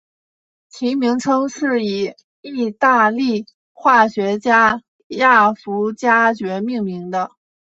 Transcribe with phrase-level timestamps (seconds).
[0.67, 7.29] 其名称是以义大利化学家亚佛加厥命名的。